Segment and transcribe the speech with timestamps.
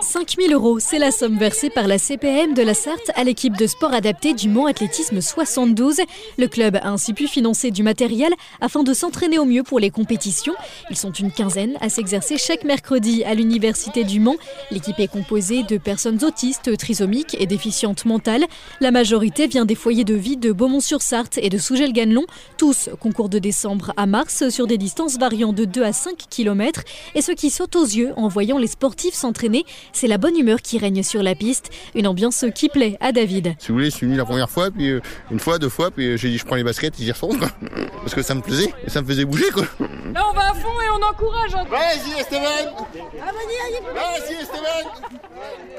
[0.00, 3.66] 5000 euros, c'est la somme versée par la CPM de la Sarthe à l'équipe de
[3.66, 6.00] sport adapté du Mont Athlétisme 72.
[6.38, 9.90] Le club a ainsi pu financer du matériel afin de s'entraîner au mieux pour les
[9.90, 10.54] compétitions.
[10.90, 14.36] Ils sont une quinzaine à s'exercer chaque mercredi à l'Université du Mans.
[14.70, 18.44] L'équipe est composée de personnes autistes, trisomiques et déficientes mentales.
[18.80, 22.24] La majorité vient des foyers de vie de Beaumont-sur-Sarthe et de Sougel-Ganelon.
[22.56, 26.82] Tous concours de décembre à mars sur des distances variant de 2 à 5 km.
[27.16, 30.60] Et ce qui saute aux yeux en voyant les sportifs s'entraîner, c'est la bonne humeur
[30.62, 33.54] qui règne sur la piste, une ambiance qui plaît à David.
[33.58, 35.90] Si vous voulez, je suis venu la première fois, puis euh, une fois, deux fois,
[35.90, 37.48] puis euh, j'ai dit je prends les baskets et j'y retourne, quoi.
[38.00, 39.64] Parce que ça me plaisait, et ça me faisait bouger, quoi.
[40.14, 41.54] Là, on va à fond et on encourage.
[41.54, 41.64] hein.
[41.70, 42.76] Vas-y, Esteban
[43.94, 44.90] Vas-y, Esteban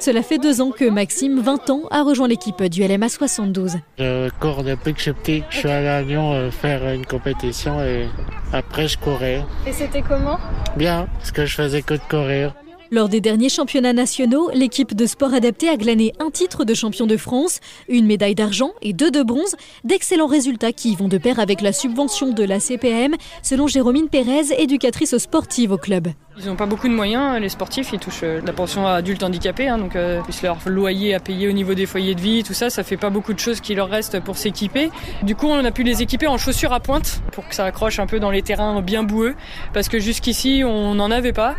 [0.00, 3.76] Cela fait deux ans que Maxime, 20 ans, a rejoint l'équipe du LMA 72.
[3.98, 5.42] Je cours depuis que je suis petit.
[5.50, 8.08] Je suis allé à Lyon euh, faire une compétition et
[8.52, 9.44] après je courais.
[9.66, 10.38] Et c'était comment?
[10.76, 12.54] Bien, parce que je faisais que de courir.
[12.90, 17.06] Lors des derniers championnats nationaux, l'équipe de sport adapté a glané un titre de champion
[17.06, 21.38] de France, une médaille d'argent et deux de bronze, d'excellents résultats qui vont de pair
[21.38, 26.08] avec la subvention de la CPM, selon Jérôme Pérez, éducatrice sportive au club.
[26.40, 29.24] Ils n'ont pas beaucoup de moyens, les sportifs, ils touchent euh, la pension à adultes
[29.24, 32.44] handicapés, hein, donc euh, plus leur loyer à payer au niveau des foyers de vie,
[32.44, 34.90] tout ça, ça fait pas beaucoup de choses qui leur restent pour s'équiper.
[35.22, 37.98] Du coup, on a pu les équiper en chaussures à pointe pour que ça accroche
[37.98, 39.34] un peu dans les terrains bien boueux,
[39.72, 41.56] parce que jusqu'ici, on n'en avait pas,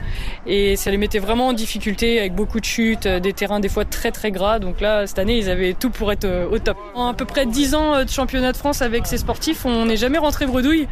[0.47, 3.69] et ça les mettait vraiment en difficulté avec beaucoup de chutes, euh, des terrains des
[3.69, 6.58] fois très très gras, donc là, cette année, ils avaient tout pour être euh, au
[6.58, 6.77] top.
[6.95, 9.88] En à peu près 10 ans euh, de championnat de France avec ces sportifs, on
[9.88, 10.88] n'est jamais rentré bredouille,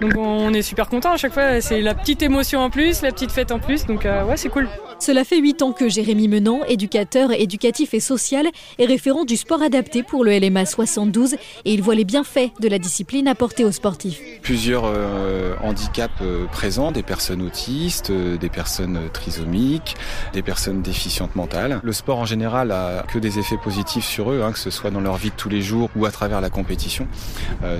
[0.00, 3.10] donc on est super content à chaque fois, c'est la petite émotion en plus, la
[3.10, 4.68] petite fête en plus, donc euh, ouais, c'est cool.
[5.02, 8.46] Cela fait huit ans que Jérémy Menant, éducateur éducatif et social,
[8.78, 12.68] est référent du sport adapté pour le LMA 72 et il voit les bienfaits de
[12.68, 14.20] la discipline apportée aux sportifs.
[14.42, 19.96] plusieurs euh, handicaps euh, présents, des personnes autistes, euh, des personnes trisomiques,
[20.34, 21.80] des personnes déficientes mentales.
[21.82, 24.92] Le sport en général a que des effets positifs sur eux, hein, que ce soit
[24.92, 27.08] dans leur vie de tous les jours ou à travers la compétition.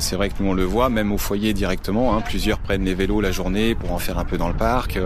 [0.00, 2.94] C'est vrai que nous on le voit, même au foyer directement, hein, plusieurs prennent les
[2.94, 4.98] vélos la journée pour en faire un peu dans le parc,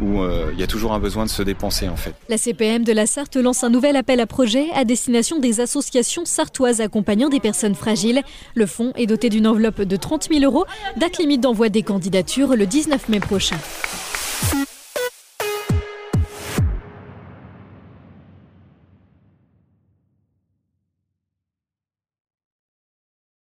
[0.00, 2.14] où il y a toujours un besoin de se dépenser en fait.
[2.28, 6.24] La CPM de la Sarthe lance un nouvel appel à projet à destination des associations
[6.24, 8.22] sartoises accompagnant des personnes fragiles.
[8.54, 10.64] Le fonds est doté d'une enveloppe de 30 000 euros,
[10.96, 13.56] date limite d'envoi des candidatures le 19 mai prochain.